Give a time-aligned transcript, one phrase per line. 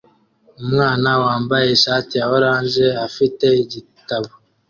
[0.63, 4.29] Umwana wambaye ishati ya orange afite igitabo